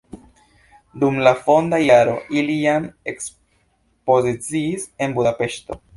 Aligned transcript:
Dum 1.03 1.19
la 1.27 1.33
fonda 1.41 1.79
jaro 1.83 2.15
ili 2.41 2.55
jam 2.63 2.89
ekspoziciis 3.13 4.89
en 5.09 5.15
Budapeŝto. 5.21 5.83